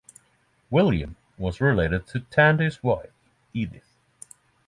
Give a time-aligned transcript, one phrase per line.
[0.71, 3.11] William was related to Tandey's wife
[3.53, 3.99] Edith.